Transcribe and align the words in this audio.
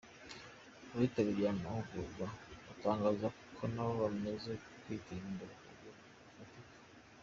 Abitabiriye 0.93 1.47
aya 1.49 1.61
mahugurwa 1.61 2.25
batangaza 2.65 3.27
ko 3.55 3.63
nabo 3.73 3.93
bamaze 4.03 4.51
kwiteza 4.81 5.25
imbere 5.31 5.53
ku 5.63 5.67
buryo 5.69 5.89
bufatika. 5.97 6.61